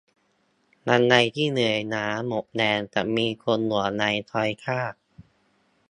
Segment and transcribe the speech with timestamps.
[0.87, 4.81] วันใดที่เหนื่อยล้าหมดแรงจะมีคนห่วงใยคอยท่า